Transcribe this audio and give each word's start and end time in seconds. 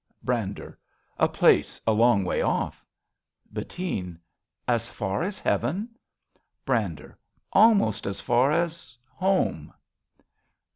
Brander. 0.23 0.79
A 1.19 1.27
place 1.29 1.79
a 1.85 1.91
long 1.91 2.23
way 2.25 2.41
off. 2.41 2.83
Bettine. 3.53 4.17
As 4.67 4.89
far 4.89 5.21
as 5.21 5.37
heaven? 5.37 5.89
Brander. 6.65 7.15
Almost 7.53 8.07
as 8.07 8.19
far 8.19 8.51
as— 8.51 8.97
home. 9.05 9.71